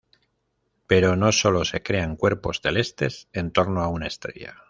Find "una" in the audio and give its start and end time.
3.89-4.07